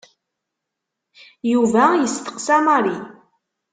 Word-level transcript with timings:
Yuba 1.51 1.83
yesteqsa 2.01 2.57
Mary. 2.65 2.95